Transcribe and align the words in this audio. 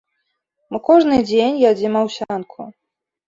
Мы 0.75 0.79
кожны 0.87 1.19
дзень 1.29 1.61
ядзім 1.71 1.99
аўсянку. 2.01 2.61